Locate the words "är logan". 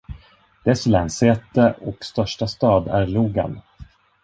2.87-3.61